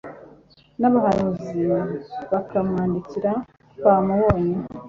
n'abahanuzi 0.79 1.59
bakamwandika, 2.31 3.31
twamubonye.» 3.75 4.55